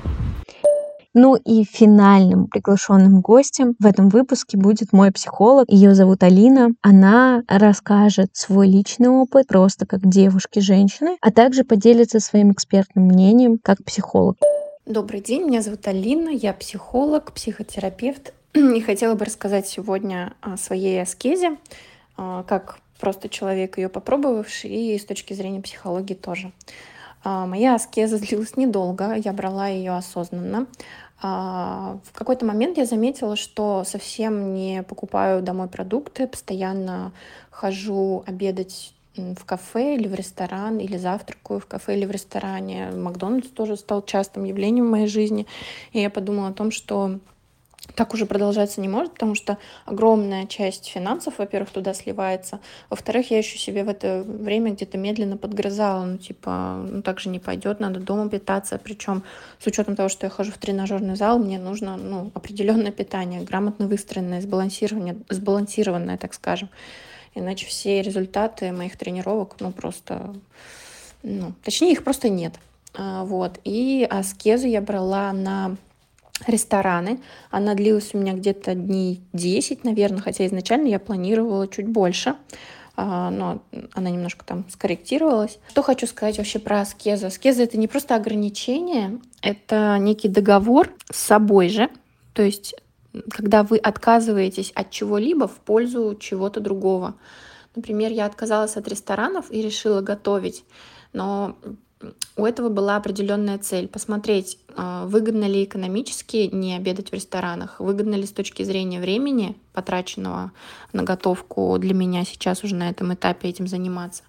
Ну 1.16 1.36
и 1.36 1.64
финальным 1.64 2.48
приглашенным 2.48 3.22
гостем 3.22 3.76
в 3.80 3.86
этом 3.88 4.10
выпуске 4.10 4.58
будет 4.58 4.94
мой 4.94 5.12
психолог. 5.12 5.66
Ее 5.68 5.96
зовут 5.96 6.22
Алина. 6.22 6.70
Она 6.82 7.42
расскажет 7.48 8.30
свой 8.34 8.68
личный 8.68 9.10
опыт 9.10 9.48
просто 9.48 9.88
как 9.88 10.08
девушки-женщины, 10.08 11.18
а 11.22 11.32
также 11.32 11.64
поделится 11.64 12.20
своим 12.20 12.52
экспертным 12.52 13.06
мнением 13.06 13.58
как 13.58 13.84
психолог. 13.84 14.38
Добрый 14.86 15.22
день, 15.22 15.46
меня 15.48 15.62
зовут 15.62 15.88
Алина, 15.88 16.30
я 16.30 16.54
психолог, 16.54 17.32
психотерапевт 17.34 18.34
и 18.54 18.82
хотела 18.82 19.16
бы 19.16 19.26
рассказать 19.26 19.68
сегодня 19.68 20.34
о 20.42 20.58
своей 20.58 21.02
аскезе, 21.02 21.58
а, 22.18 22.44
как 22.44 22.80
просто 23.00 23.30
человек 23.30 23.78
ее 23.78 23.90
попробовавший, 23.90 24.70
и 24.70 24.98
с 24.98 25.06
точки 25.06 25.34
зрения 25.34 25.62
психологии 25.62 26.16
тоже. 26.16 26.52
А, 27.24 27.46
моя 27.46 27.76
аскеза 27.76 28.20
длилась 28.20 28.56
недолго, 28.58 29.14
я 29.14 29.34
брала 29.34 29.68
ее 29.68 29.92
осознанно. 29.92 30.68
А, 31.22 32.00
в 32.06 32.18
какой-то 32.18 32.46
момент 32.46 32.78
я 32.78 32.86
заметила, 32.86 33.36
что 33.36 33.84
совсем 33.86 34.54
не 34.54 34.84
покупаю 34.84 35.42
домой 35.42 35.68
продукты, 35.68 36.28
постоянно 36.28 37.12
хожу 37.50 38.24
обедать 38.26 38.94
в 39.16 39.44
кафе 39.44 39.96
или 39.96 40.08
в 40.08 40.14
ресторан, 40.14 40.78
или 40.78 40.98
завтракаю 40.98 41.60
в 41.60 41.66
кафе 41.66 41.98
или 41.98 42.06
в 42.06 42.12
ресторане. 42.12 42.92
Макдональдс 42.92 43.50
тоже 43.50 43.76
стал 43.76 44.02
частым 44.02 44.46
явлением 44.46 44.88
в 44.88 44.92
моей 44.92 45.08
жизни. 45.08 45.46
И 45.92 46.00
я 46.00 46.10
подумала 46.10 46.50
о 46.50 46.54
том, 46.54 46.72
что 46.72 47.20
так 47.96 48.14
уже 48.14 48.26
продолжаться 48.26 48.82
не 48.82 48.88
может, 48.88 49.14
потому 49.14 49.36
что 49.36 49.58
огромная 49.86 50.46
часть 50.48 50.88
финансов, 50.88 51.36
во-первых, 51.38 51.70
туда 51.70 51.94
сливается. 51.94 52.60
Во-вторых, 52.90 53.32
я 53.32 53.38
еще 53.38 53.58
себе 53.58 53.84
в 53.84 53.90
это 53.90 54.24
время 54.26 54.72
где-то 54.72 54.98
медленно 54.98 55.38
подгрызала. 55.38 56.06
Ну, 56.06 56.18
типа, 56.18 56.86
ну 56.90 57.02
так 57.02 57.20
же 57.20 57.30
не 57.30 57.40
пойдет, 57.40 57.80
надо 57.80 58.00
дома 58.00 58.30
питаться. 58.30 58.80
Причем 58.82 59.24
с 59.60 59.68
учетом 59.68 59.96
того, 59.96 60.10
что 60.10 60.26
я 60.26 60.30
хожу 60.30 60.52
в 60.52 60.58
тренажерный 60.58 61.16
зал, 61.16 61.40
мне 61.40 61.60
нужно 61.60 61.98
ну, 61.98 62.32
определенное 62.34 62.92
питание, 62.92 63.42
грамотно 63.42 63.88
выстроенное, 63.88 64.42
сбалансированное, 64.42 65.18
сбалансированное, 65.30 66.18
так 66.18 66.34
скажем. 66.34 66.70
Иначе 67.36 67.66
все 67.66 68.02
результаты 68.02 68.72
моих 68.72 68.98
тренировок, 68.98 69.56
ну, 69.60 69.72
просто... 69.72 70.34
Ну, 71.22 71.54
точнее, 71.64 71.92
их 71.92 72.04
просто 72.04 72.30
нет. 72.30 72.54
А, 72.94 73.24
вот. 73.24 73.60
И 73.64 74.08
аскезу 74.10 74.68
я 74.68 74.82
брала 74.82 75.34
на 75.34 75.76
рестораны. 76.48 77.20
Она 77.52 77.76
длилась 77.76 78.14
у 78.14 78.18
меня 78.18 78.34
где-то 78.34 78.76
дней 78.76 79.22
10, 79.34 79.84
наверное, 79.84 80.22
хотя 80.22 80.46
изначально 80.46 80.88
я 80.88 81.00
планировала 81.00 81.68
чуть 81.68 81.88
больше 81.88 82.36
а, 83.02 83.30
но 83.30 83.62
она 83.94 84.10
немножко 84.10 84.44
там 84.44 84.66
скорректировалась. 84.70 85.58
Что 85.70 85.84
хочу 85.84 86.06
сказать 86.06 86.38
вообще 86.38 86.60
про 86.60 86.82
аскезу? 86.82 87.28
Аскеза— 87.28 87.64
это 87.64 87.78
не 87.78 87.88
просто 87.88 88.16
ограничение, 88.16 89.20
это 89.42 89.98
некий 90.00 90.28
договор 90.28 90.94
с 91.10 91.18
собой 91.18 91.70
же, 91.70 91.90
то 92.34 92.42
есть 92.42 92.76
когда 93.30 93.64
вы 93.64 93.78
отказываетесь 93.78 94.72
от 94.76 94.92
чего-либо 94.92 95.48
в 95.48 95.56
пользу 95.60 96.18
чего-то 96.20 96.60
другого. 96.60 97.16
Например, 97.74 98.12
я 98.12 98.26
отказалась 98.26 98.76
от 98.76 98.88
ресторанов 98.88 99.50
и 99.50 99.62
решила 99.62 100.02
готовить, 100.02 100.66
но 101.14 101.56
у 102.38 102.46
этого 102.46 102.70
была 102.70 102.96
определенная 102.96 103.58
цель— 103.58 103.88
посмотреть, 103.90 104.58
а, 104.76 105.06
выгодно 105.06 105.46
ли 105.46 105.66
экономически 105.66 106.50
не 106.52 106.76
обедать 106.76 107.10
в 107.10 107.14
ресторанах, 107.14 107.80
выгодно 107.80 108.16
ли 108.16 108.26
с 108.26 108.32
точки 108.32 108.64
зрения 108.64 109.02
времени, 109.02 109.58
потраченного 109.74 110.52
на 110.94 111.04
готовку 111.04 111.78
для 111.78 111.94
меня 111.94 112.24
сейчас 112.24 112.64
уже 112.64 112.76
на 112.76 112.90
этом 112.90 113.14
этапе 113.14 113.50
этим 113.50 113.68
заниматься. 113.68 114.24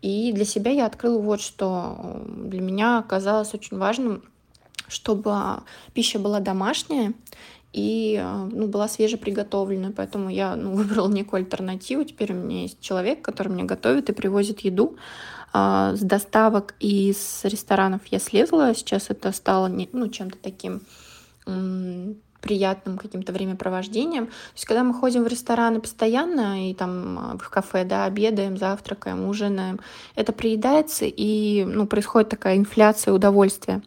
И 0.00 0.32
для 0.32 0.44
себя 0.44 0.70
я 0.70 0.86
открыла 0.86 1.18
вот 1.18 1.40
что. 1.40 2.22
Для 2.26 2.60
меня 2.60 2.98
оказалось 2.98 3.54
очень 3.54 3.78
важным, 3.78 4.22
чтобы 4.88 5.62
пища 5.92 6.18
была 6.18 6.40
домашняя, 6.40 7.14
и 7.72 8.24
ну, 8.52 8.68
была 8.68 8.86
свежеприготовленная, 8.86 9.90
поэтому 9.90 10.30
я 10.30 10.54
ну, 10.54 10.72
выбрала 10.76 11.08
некую 11.08 11.40
альтернативу. 11.40 12.04
Теперь 12.04 12.32
у 12.32 12.36
меня 12.36 12.62
есть 12.62 12.80
человек, 12.80 13.20
который 13.20 13.48
мне 13.48 13.64
готовит 13.64 14.08
и 14.08 14.12
привозит 14.12 14.60
еду. 14.60 14.96
А, 15.52 15.94
с 15.96 16.00
доставок 16.00 16.74
и 16.78 17.12
с 17.12 17.44
ресторанов 17.44 18.02
я 18.06 18.20
слезла. 18.20 18.74
Сейчас 18.74 19.10
это 19.10 19.32
стало 19.32 19.68
ну, 19.68 20.08
чем-то 20.08 20.38
таким 20.38 20.82
приятным 22.44 22.98
каким-то 22.98 23.32
времяпровождением. 23.32 24.26
То 24.26 24.32
есть, 24.54 24.66
когда 24.66 24.84
мы 24.84 24.92
ходим 24.92 25.24
в 25.24 25.26
рестораны 25.26 25.80
постоянно 25.80 26.70
и 26.70 26.74
там 26.74 27.18
а, 27.18 27.38
в 27.38 27.48
кафе, 27.48 27.84
да, 27.84 28.04
обедаем, 28.04 28.58
завтракаем, 28.58 29.26
ужинаем, 29.26 29.80
это 30.14 30.32
приедается 30.32 31.06
и, 31.06 31.64
ну, 31.64 31.86
происходит 31.86 32.28
такая 32.28 32.58
инфляция 32.58 33.14
удовольствия. 33.14 33.80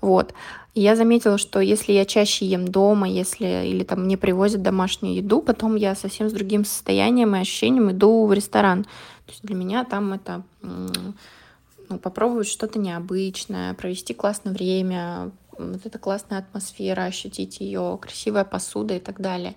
Вот. 0.00 0.34
Я 0.74 0.96
заметила, 0.96 1.38
что 1.38 1.60
если 1.60 1.92
я 1.92 2.04
чаще 2.04 2.46
ем 2.46 2.66
дома, 2.66 3.08
если 3.08 3.46
или 3.66 3.84
там 3.84 4.04
мне 4.04 4.16
привозят 4.16 4.62
домашнюю 4.62 5.14
еду, 5.16 5.40
потом 5.40 5.76
я 5.76 5.94
совсем 5.94 6.28
с 6.28 6.32
другим 6.32 6.64
состоянием 6.64 7.36
и 7.36 7.40
ощущением 7.40 7.92
иду 7.92 8.26
в 8.26 8.32
ресторан. 8.32 8.84
То 9.26 9.32
есть 9.32 9.42
для 9.42 9.54
меня 9.54 9.84
там 9.84 10.12
это 10.12 10.42
ну, 10.62 11.98
попробовать 11.98 12.48
что-то 12.48 12.78
необычное, 12.80 13.74
провести 13.74 14.14
классное 14.14 14.52
время, 14.52 15.30
вот 15.60 15.86
эта 15.86 15.98
классная 15.98 16.38
атмосфера, 16.38 17.02
ощутить 17.02 17.60
ее, 17.60 17.98
красивая 18.00 18.44
посуда 18.44 18.94
и 18.94 19.00
так 19.00 19.20
далее. 19.20 19.54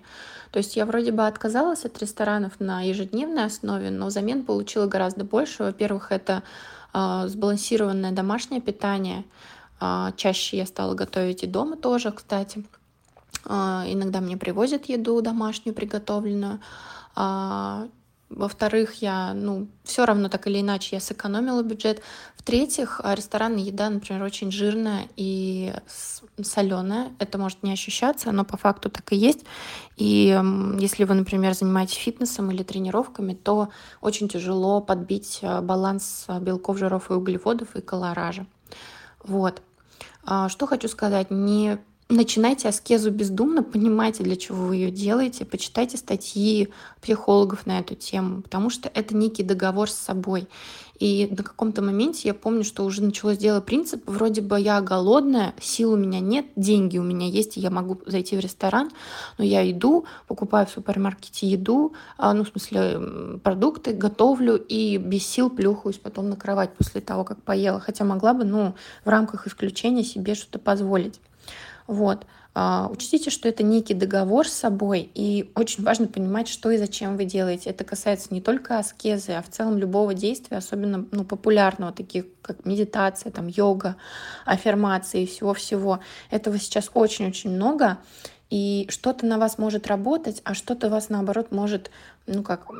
То 0.50 0.58
есть 0.58 0.76
я 0.76 0.86
вроде 0.86 1.10
бы 1.10 1.26
отказалась 1.26 1.84
от 1.84 1.98
ресторанов 1.98 2.60
на 2.60 2.82
ежедневной 2.82 3.44
основе, 3.46 3.90
но 3.90 4.06
взамен 4.06 4.44
получила 4.44 4.86
гораздо 4.86 5.24
больше. 5.24 5.64
Во-первых, 5.64 6.12
это 6.12 6.42
э, 6.92 7.24
сбалансированное 7.26 8.12
домашнее 8.12 8.60
питание. 8.60 9.24
Э, 9.80 10.12
чаще 10.16 10.56
я 10.58 10.66
стала 10.66 10.94
готовить 10.94 11.42
и 11.42 11.46
дома 11.46 11.76
тоже, 11.76 12.12
кстати. 12.12 12.64
Э, 13.46 13.82
иногда 13.86 14.20
мне 14.20 14.36
привозят 14.36 14.86
еду 14.86 15.20
домашнюю, 15.22 15.74
приготовленную. 15.74 16.60
Во-вторых, 18.34 18.94
я, 18.94 19.32
ну, 19.32 19.68
все 19.84 20.04
равно 20.04 20.28
так 20.28 20.48
или 20.48 20.60
иначе 20.60 20.96
я 20.96 21.00
сэкономила 21.00 21.62
бюджет. 21.62 22.02
В-третьих, 22.36 23.00
а, 23.04 23.14
ресторанная 23.14 23.62
еда, 23.62 23.88
например, 23.90 24.24
очень 24.24 24.50
жирная 24.50 25.06
и 25.14 25.72
соленая. 26.42 27.12
Это 27.20 27.38
может 27.38 27.62
не 27.62 27.72
ощущаться, 27.72 28.32
но 28.32 28.44
по 28.44 28.56
факту 28.56 28.90
так 28.90 29.12
и 29.12 29.16
есть. 29.16 29.44
И 29.96 30.36
если 30.80 31.04
вы, 31.04 31.14
например, 31.14 31.54
занимаетесь 31.54 31.94
фитнесом 31.94 32.50
или 32.50 32.64
тренировками, 32.64 33.34
то 33.34 33.68
очень 34.00 34.28
тяжело 34.28 34.80
подбить 34.80 35.38
а, 35.42 35.60
баланс 35.62 36.24
а, 36.26 36.40
белков, 36.40 36.78
жиров 36.78 37.10
и 37.10 37.14
углеводов 37.14 37.76
и 37.76 37.80
колоража. 37.80 38.46
Вот. 39.22 39.62
Что 40.48 40.66
хочу 40.66 40.88
сказать, 40.88 41.30
не 41.30 41.78
начинайте 42.08 42.68
аскезу 42.68 43.10
бездумно, 43.10 43.62
понимайте, 43.62 44.22
для 44.22 44.36
чего 44.36 44.66
вы 44.66 44.76
ее 44.76 44.90
делаете, 44.90 45.44
почитайте 45.44 45.96
статьи 45.96 46.68
психологов 47.00 47.66
на 47.66 47.78
эту 47.80 47.94
тему, 47.94 48.42
потому 48.42 48.70
что 48.70 48.90
это 48.92 49.16
некий 49.16 49.42
договор 49.42 49.90
с 49.90 49.94
собой. 49.94 50.48
И 51.00 51.26
на 51.28 51.42
каком-то 51.42 51.82
моменте 51.82 52.28
я 52.28 52.34
помню, 52.34 52.62
что 52.62 52.84
уже 52.84 53.02
началось 53.02 53.36
дело 53.36 53.60
принцип, 53.60 54.04
вроде 54.06 54.42
бы 54.42 54.60
я 54.60 54.80
голодная, 54.80 55.52
сил 55.60 55.92
у 55.92 55.96
меня 55.96 56.20
нет, 56.20 56.46
деньги 56.54 56.98
у 56.98 57.02
меня 57.02 57.26
есть, 57.26 57.56
и 57.56 57.60
я 57.60 57.70
могу 57.70 58.00
зайти 58.06 58.36
в 58.36 58.40
ресторан, 58.40 58.90
но 59.36 59.44
я 59.44 59.68
иду, 59.68 60.04
покупаю 60.28 60.66
в 60.66 60.70
супермаркете 60.70 61.48
еду, 61.48 61.94
а, 62.16 62.32
ну, 62.32 62.44
в 62.44 62.48
смысле, 62.48 63.38
продукты, 63.42 63.92
готовлю 63.92 64.56
и 64.56 64.98
без 64.98 65.26
сил 65.26 65.50
плюхаюсь 65.50 65.98
потом 65.98 66.28
на 66.28 66.36
кровать 66.36 66.72
после 66.74 67.00
того, 67.00 67.24
как 67.24 67.42
поела, 67.42 67.80
хотя 67.80 68.04
могла 68.04 68.32
бы, 68.32 68.44
ну, 68.44 68.74
в 69.04 69.08
рамках 69.08 69.48
исключения 69.48 70.04
себе 70.04 70.36
что-то 70.36 70.60
позволить. 70.60 71.18
Вот. 71.86 72.26
А, 72.56 72.88
учтите, 72.90 73.30
что 73.30 73.48
это 73.48 73.64
некий 73.64 73.94
договор 73.94 74.46
с 74.46 74.52
собой, 74.52 75.10
и 75.12 75.50
очень 75.56 75.82
важно 75.82 76.06
понимать, 76.06 76.46
что 76.46 76.70
и 76.70 76.78
зачем 76.78 77.16
вы 77.16 77.24
делаете. 77.24 77.70
Это 77.70 77.82
касается 77.82 78.28
не 78.32 78.40
только 78.40 78.78
аскезы, 78.78 79.32
а 79.32 79.42
в 79.42 79.50
целом 79.50 79.76
любого 79.76 80.14
действия, 80.14 80.58
особенно 80.58 81.04
ну, 81.10 81.24
популярного, 81.24 81.92
таких 81.92 82.26
как 82.42 82.64
медитация, 82.64 83.32
там, 83.32 83.48
йога, 83.48 83.96
аффирмации 84.44 85.24
и 85.24 85.26
всего-всего. 85.26 85.98
Этого 86.30 86.58
сейчас 86.58 86.90
очень-очень 86.94 87.50
много, 87.50 87.98
и 88.50 88.86
что-то 88.88 89.26
на 89.26 89.38
вас 89.38 89.58
может 89.58 89.88
работать, 89.88 90.40
а 90.44 90.54
что-то 90.54 90.88
вас, 90.88 91.08
наоборот, 91.08 91.50
может 91.50 91.90
ну 92.26 92.42
как, 92.42 92.70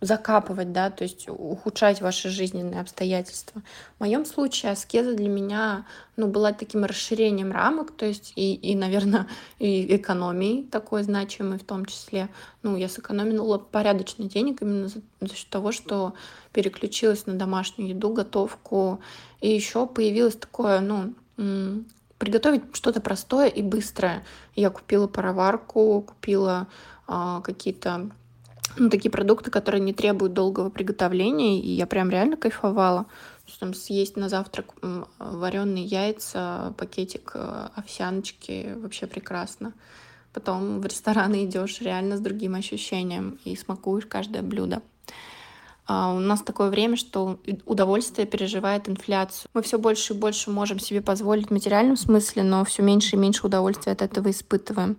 закапывать, 0.00 0.72
да, 0.72 0.90
то 0.90 1.02
есть 1.02 1.28
ухудшать 1.28 2.00
ваши 2.00 2.28
жизненные 2.28 2.80
обстоятельства. 2.80 3.62
В 3.96 4.00
моем 4.00 4.24
случае 4.24 4.72
аскеза 4.72 5.14
для 5.14 5.28
меня, 5.28 5.86
ну, 6.16 6.28
была 6.28 6.52
таким 6.52 6.84
расширением 6.84 7.50
рамок, 7.50 7.90
то 7.90 8.06
есть 8.06 8.32
и, 8.36 8.54
и 8.54 8.76
наверное, 8.76 9.26
и 9.58 9.96
экономией 9.96 10.64
такой 10.64 11.02
значимой 11.02 11.58
в 11.58 11.64
том 11.64 11.84
числе. 11.86 12.28
Ну, 12.62 12.76
я 12.76 12.88
сэкономила 12.88 13.58
порядочно 13.58 14.26
денег 14.26 14.62
именно 14.62 14.88
за, 14.88 15.00
за 15.20 15.34
счет 15.34 15.48
того, 15.48 15.72
что 15.72 16.14
переключилась 16.52 17.26
на 17.26 17.34
домашнюю 17.34 17.90
еду, 17.90 18.10
готовку. 18.10 19.00
И 19.40 19.50
еще 19.50 19.86
появилось 19.86 20.36
такое, 20.36 20.80
ну, 20.80 21.14
приготовить 22.18 22.62
что-то 22.72 23.00
простое 23.00 23.48
и 23.48 23.62
быстрое. 23.62 24.24
Я 24.54 24.70
купила 24.70 25.06
пароварку, 25.06 26.02
купила 26.02 26.66
а, 27.06 27.40
какие-то 27.40 28.10
ну, 28.76 28.90
такие 28.90 29.10
продукты, 29.10 29.50
которые 29.50 29.80
не 29.80 29.92
требуют 29.92 30.34
долгого 30.34 30.70
приготовления, 30.70 31.60
и 31.60 31.70
я 31.70 31.86
прям 31.86 32.10
реально 32.10 32.36
кайфовала. 32.36 33.06
Там 33.60 33.72
съесть 33.72 34.16
на 34.16 34.28
завтрак 34.28 34.74
вареные 35.18 35.84
яйца, 35.84 36.74
пакетик 36.76 37.32
э, 37.34 37.68
овсяночки, 37.74 38.74
вообще 38.76 39.06
прекрасно. 39.06 39.72
Потом 40.34 40.80
в 40.80 40.86
рестораны 40.86 41.46
идешь 41.46 41.80
реально 41.80 42.18
с 42.18 42.20
другим 42.20 42.54
ощущением 42.54 43.38
и 43.44 43.56
смакуешь 43.56 44.06
каждое 44.06 44.42
блюдо. 44.42 44.82
А 45.88 46.12
у 46.12 46.20
нас 46.20 46.42
такое 46.42 46.68
время, 46.68 46.96
что 46.96 47.38
удовольствие 47.64 48.26
переживает 48.26 48.90
инфляцию. 48.90 49.48
Мы 49.54 49.62
все 49.62 49.78
больше 49.78 50.12
и 50.12 50.16
больше 50.16 50.50
можем 50.50 50.78
себе 50.78 51.00
позволить 51.00 51.48
в 51.48 51.50
материальном 51.50 51.96
смысле, 51.96 52.42
но 52.42 52.62
все 52.66 52.82
меньше 52.82 53.16
и 53.16 53.18
меньше 53.18 53.46
удовольствия 53.46 53.92
от 53.92 54.02
этого 54.02 54.30
испытываем. 54.30 54.98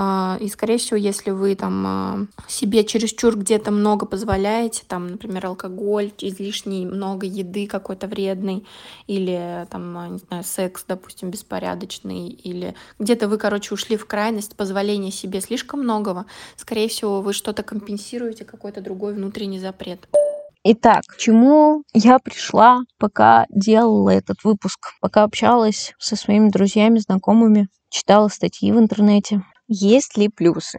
А, 0.00 0.38
и, 0.40 0.46
скорее 0.48 0.78
всего, 0.78 0.96
если 0.96 1.32
вы 1.32 1.56
там 1.56 1.84
а, 1.84 2.26
себе 2.46 2.84
чересчур 2.84 3.36
где-то 3.36 3.72
много 3.72 4.06
позволяете, 4.06 4.84
там, 4.86 5.08
например, 5.08 5.46
алкоголь, 5.46 6.12
излишний 6.18 6.86
много 6.86 7.26
еды 7.26 7.66
какой-то 7.66 8.06
вредный, 8.06 8.64
или 9.08 9.66
там, 9.70 9.98
а, 9.98 10.06
не 10.06 10.18
знаю, 10.18 10.44
секс, 10.44 10.84
допустим, 10.86 11.32
беспорядочный, 11.32 12.28
или 12.28 12.76
где-то 13.00 13.26
вы, 13.26 13.38
короче, 13.38 13.74
ушли 13.74 13.96
в 13.96 14.06
крайность 14.06 14.54
позволения 14.54 15.10
себе 15.10 15.40
слишком 15.40 15.80
многого, 15.80 16.26
скорее 16.54 16.88
всего, 16.88 17.20
вы 17.20 17.32
что-то 17.32 17.64
компенсируете, 17.64 18.44
какой-то 18.44 18.80
другой 18.80 19.14
внутренний 19.14 19.58
запрет. 19.58 20.08
Итак, 20.62 21.02
к 21.08 21.16
чему 21.16 21.82
я 21.92 22.20
пришла, 22.20 22.82
пока 22.98 23.46
делала 23.50 24.10
этот 24.10 24.44
выпуск, 24.44 24.92
пока 25.00 25.24
общалась 25.24 25.94
со 25.98 26.14
своими 26.14 26.50
друзьями, 26.50 27.00
знакомыми, 27.00 27.66
читала 27.90 28.28
статьи 28.28 28.70
в 28.70 28.78
интернете. 28.78 29.42
Есть 29.68 30.16
ли 30.16 30.28
плюсы? 30.28 30.78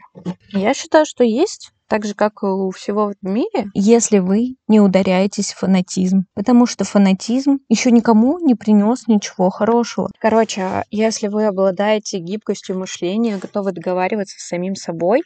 Я 0.51 0.73
считаю, 0.73 1.05
что 1.05 1.23
есть 1.23 1.71
так 1.89 2.05
же, 2.05 2.13
как 2.13 2.43
и 2.43 2.45
у 2.45 2.71
всего 2.71 3.13
в 3.21 3.27
мире, 3.27 3.67
если 3.73 4.19
вы 4.19 4.55
не 4.67 4.79
ударяетесь 4.79 5.51
в 5.51 5.59
фанатизм. 5.59 6.25
Потому 6.35 6.65
что 6.65 6.85
фанатизм 6.85 7.59
еще 7.67 7.91
никому 7.91 8.39
не 8.39 8.55
принес 8.55 9.07
ничего 9.07 9.49
хорошего. 9.49 10.09
Короче, 10.19 10.83
если 10.91 11.27
вы 11.27 11.45
обладаете 11.45 12.19
гибкостью 12.19 12.77
мышления, 12.77 13.37
готовы 13.37 13.71
договариваться 13.71 14.37
с 14.39 14.47
самим 14.47 14.75
собой, 14.75 15.23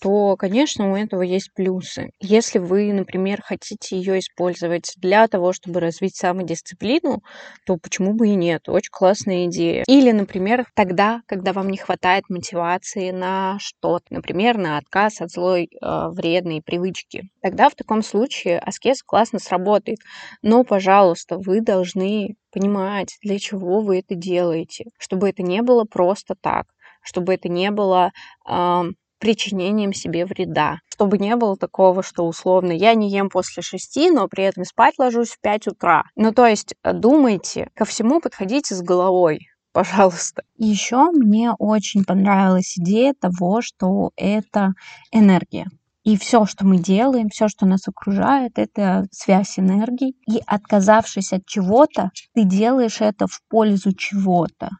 то, 0.00 0.36
конечно, 0.36 0.92
у 0.92 0.96
этого 0.96 1.22
есть 1.22 1.52
плюсы. 1.54 2.10
Если 2.20 2.58
вы, 2.58 2.92
например, 2.92 3.42
хотите 3.42 3.96
ее 3.96 4.20
использовать 4.20 4.92
для 4.96 5.26
того, 5.26 5.52
чтобы 5.52 5.80
развить 5.80 6.16
самодисциплину, 6.16 7.22
то 7.66 7.76
почему 7.76 8.14
бы 8.14 8.28
и 8.28 8.36
нет? 8.36 8.68
Очень 8.68 8.90
классная 8.92 9.46
идея. 9.46 9.84
Или, 9.86 10.12
например, 10.12 10.66
тогда, 10.74 11.22
когда 11.26 11.52
вам 11.52 11.68
не 11.68 11.78
хватает 11.78 12.24
мотивации 12.28 13.10
на 13.10 13.58
что-то, 13.58 14.06
например, 14.10 14.56
на 14.56 14.78
отказ 14.78 15.20
от 15.20 15.30
злой 15.30 15.68
э, 15.80 15.97
вредной 16.10 16.62
привычки, 16.62 17.30
тогда 17.42 17.68
в 17.68 17.74
таком 17.74 18.02
случае 18.02 18.58
аскез 18.58 19.02
классно 19.02 19.38
сработает. 19.38 19.98
Но, 20.42 20.64
пожалуйста, 20.64 21.38
вы 21.38 21.60
должны 21.60 22.36
понимать, 22.52 23.16
для 23.22 23.38
чего 23.38 23.80
вы 23.80 23.98
это 23.98 24.14
делаете, 24.14 24.86
чтобы 24.98 25.28
это 25.28 25.42
не 25.42 25.62
было 25.62 25.84
просто 25.84 26.34
так, 26.40 26.66
чтобы 27.02 27.34
это 27.34 27.48
не 27.48 27.70
было 27.70 28.12
э, 28.48 28.82
причинением 29.18 29.92
себе 29.92 30.24
вреда. 30.24 30.78
Чтобы 30.88 31.18
не 31.18 31.36
было 31.36 31.56
такого, 31.56 32.02
что 32.02 32.26
условно 32.26 32.72
я 32.72 32.94
не 32.94 33.10
ем 33.10 33.28
после 33.28 33.62
шести, 33.62 34.10
но 34.10 34.28
при 34.28 34.44
этом 34.44 34.64
спать 34.64 34.94
ложусь 34.98 35.30
в 35.30 35.40
пять 35.40 35.66
утра. 35.66 36.04
Ну, 36.16 36.32
то 36.32 36.46
есть 36.46 36.74
э, 36.82 36.92
думайте, 36.92 37.70
ко 37.74 37.84
всему 37.84 38.20
подходите 38.20 38.74
с 38.74 38.82
головой 38.82 39.40
пожалуйста. 39.72 40.42
Еще 40.56 41.10
мне 41.12 41.52
очень 41.58 42.04
понравилась 42.04 42.76
идея 42.78 43.14
того, 43.14 43.60
что 43.62 44.10
это 44.16 44.72
энергия. 45.12 45.66
И 46.08 46.16
все, 46.16 46.46
что 46.46 46.64
мы 46.64 46.78
делаем, 46.78 47.28
все, 47.28 47.48
что 47.48 47.66
нас 47.66 47.86
окружает, 47.86 48.52
это 48.58 49.04
связь 49.10 49.58
энергии. 49.58 50.14
И 50.26 50.40
отказавшись 50.46 51.34
от 51.34 51.44
чего-то, 51.44 52.12
ты 52.32 52.44
делаешь 52.44 53.02
это 53.02 53.26
в 53.26 53.42
пользу 53.50 53.92
чего-то. 53.92 54.70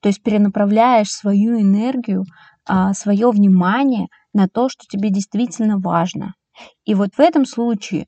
То 0.00 0.08
есть 0.08 0.24
перенаправляешь 0.24 1.12
свою 1.12 1.60
энергию 1.60 2.24
а, 2.66 2.94
свое 2.94 3.30
внимание 3.30 4.08
на 4.32 4.48
то, 4.48 4.68
что 4.68 4.84
тебе 4.88 5.10
действительно 5.10 5.78
важно. 5.78 6.34
И 6.84 6.96
вот 6.96 7.10
в 7.16 7.20
этом 7.20 7.46
случае 7.46 8.06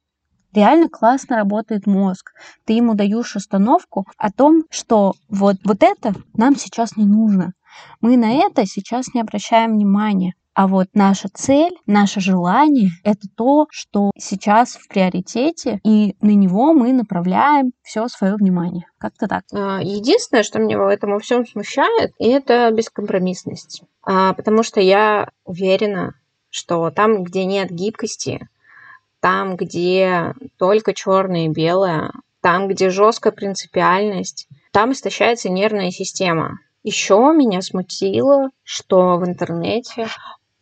реально 0.52 0.88
классно 0.88 1.36
работает 1.36 1.86
мозг. 1.86 2.32
Ты 2.64 2.72
ему 2.72 2.94
даешь 2.94 3.36
установку 3.36 4.04
о 4.18 4.32
том, 4.32 4.64
что 4.70 5.12
вот, 5.28 5.58
вот 5.62 5.84
это 5.84 6.12
нам 6.32 6.56
сейчас 6.56 6.96
не 6.96 7.06
нужно. 7.06 7.52
Мы 8.00 8.16
на 8.16 8.32
это 8.32 8.66
сейчас 8.66 9.14
не 9.14 9.20
обращаем 9.20 9.74
внимания. 9.74 10.34
А 10.54 10.68
вот 10.68 10.86
наша 10.94 11.28
цель, 11.34 11.76
наше 11.84 12.20
желание— 12.20 12.90
это 13.04 13.26
то, 13.36 13.66
что 13.70 14.12
сейчас 14.16 14.76
в 14.76 14.86
приоритете, 14.86 15.80
и 15.82 16.14
на 16.20 16.30
него 16.30 16.72
мы 16.72 16.92
направляем 16.92 17.72
все 17.82 18.06
свое 18.06 18.36
внимание. 18.36 18.86
Как-то 18.98 19.26
так. 19.26 19.42
А, 19.52 19.80
единственное, 19.82 20.44
что 20.44 20.60
меня 20.60 20.78
в 20.78 20.86
этом 20.86 21.18
всем 21.18 21.44
смущает, 21.44 22.12
это 22.20 22.70
бескомпромиссность. 22.70 23.82
А, 24.02 24.32
потому 24.34 24.62
что 24.62 24.80
я 24.80 25.28
уверена, 25.44 26.14
что 26.50 26.90
там, 26.90 27.24
где 27.24 27.44
нет 27.44 27.70
гибкости, 27.70 28.48
там, 29.18 29.56
где 29.56 30.34
только 30.56 30.94
черное 30.94 31.46
и 31.46 31.48
белое, 31.48 32.12
там, 32.40 32.68
где 32.68 32.90
жесткая 32.90 33.32
принципиальность, 33.32 34.46
там 34.70 34.92
истощается 34.92 35.48
нервная 35.48 35.90
система. 35.90 36.60
Еще 36.84 37.16
меня 37.34 37.60
смутило, 37.60 38.50
что 38.62 39.16
в 39.16 39.26
интернете 39.26 40.06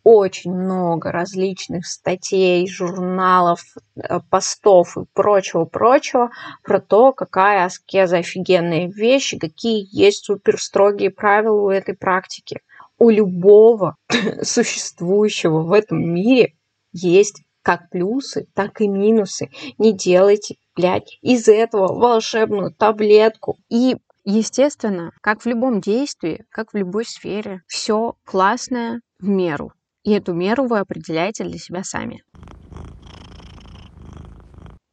очень 0.03 0.53
много 0.53 1.11
различных 1.11 1.85
статей, 1.85 2.67
журналов, 2.67 3.61
э, 3.95 4.19
постов 4.29 4.97
и 4.97 5.05
прочего-прочего 5.13 6.31
про 6.63 6.81
то, 6.81 7.13
какая 7.13 7.65
аскеза 7.65 8.17
офигенная 8.17 8.89
вещь, 8.89 9.35
какие 9.39 9.87
есть 9.91 10.25
супер 10.25 10.59
строгие 10.59 11.09
правила 11.09 11.61
у 11.61 11.69
этой 11.69 11.95
практики. 11.95 12.59
У 12.97 13.09
любого 13.09 13.95
существующего 14.41 15.61
в 15.61 15.71
этом 15.71 15.99
мире 15.99 16.53
есть 16.91 17.41
как 17.61 17.89
плюсы, 17.89 18.47
так 18.53 18.81
и 18.81 18.87
минусы. 18.87 19.49
Не 19.77 19.93
делайте, 19.93 20.57
блядь, 20.75 21.17
из 21.21 21.47
этого 21.47 21.93
волшебную 21.93 22.73
таблетку. 22.73 23.57
И 23.69 23.95
Естественно, 24.25 25.11
как 25.19 25.41
в 25.41 25.45
любом 25.47 25.81
действии, 25.81 26.45
как 26.49 26.71
в 26.71 26.77
любой 26.77 27.03
сфере, 27.03 27.61
все 27.67 28.15
классное 28.23 29.01
в 29.19 29.27
меру. 29.27 29.73
И 30.03 30.11
эту 30.11 30.33
меру 30.33 30.67
вы 30.67 30.79
определяете 30.79 31.43
для 31.43 31.57
себя 31.57 31.83
сами. 31.83 32.23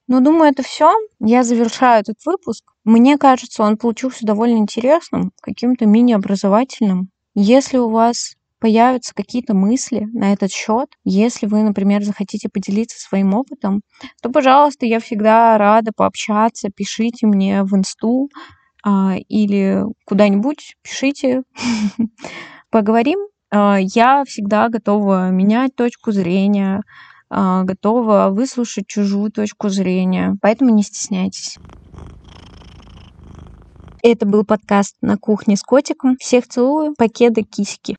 Ну, 0.07 0.20
думаю, 0.20 0.51
это 0.51 0.62
все. 0.62 0.92
Я 1.20 1.44
завершаю 1.44 2.01
этот 2.01 2.16
выпуск. 2.27 2.64
Мне 2.85 3.16
кажется, 3.16 3.62
он 3.62 3.77
получился 3.77 4.27
довольно 4.27 4.57
интересным, 4.57 5.33
каким-то 5.40 5.87
мини-образовательным. 5.87 7.11
Если 7.35 7.79
у 7.79 7.90
вас 7.90 8.35
появятся 8.59 9.14
какие-то 9.14 9.55
мысли 9.55 10.09
на 10.12 10.33
этот 10.33 10.51
счет, 10.51 10.88
если 11.05 11.46
вы, 11.46 11.62
например, 11.62 12.03
захотите 12.03 12.49
поделиться 12.49 12.99
своим 12.99 13.35
опытом, 13.35 13.83
то, 14.23 14.31
пожалуйста, 14.31 14.85
я 14.85 15.01
всегда 15.01 15.57
рада 15.59 15.92
пообщаться. 15.96 16.70
Пишите 16.75 17.27
мне 17.27 17.62
в 17.62 17.75
инсту 17.77 18.29
а, 18.85 19.16
или 19.29 19.85
куда-нибудь, 20.07 20.77
пишите, 20.83 21.42
поговорим. 22.70 23.20
А, 23.50 23.78
я 23.80 24.24
всегда 24.24 24.68
готова 24.68 25.30
менять 25.30 25.74
точку 25.74 26.12
зрения, 26.12 26.82
а, 27.28 27.64
готова 27.64 28.28
выслушать 28.30 28.86
чужую 28.86 29.30
точку 29.32 29.68
зрения, 29.68 30.36
поэтому 30.40 30.70
не 30.70 30.82
стесняйтесь. 30.82 31.58
Это 34.02 34.24
был 34.24 34.44
подкаст 34.44 34.96
«На 35.02 35.18
кухне 35.18 35.56
с 35.56 35.62
котиком». 35.62 36.16
Всех 36.16 36.48
целую. 36.48 36.94
Покеда, 36.96 37.42
кисики. 37.42 37.96